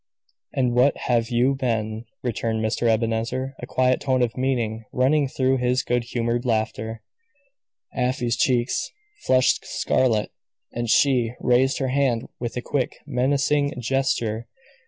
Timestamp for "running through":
4.91-5.57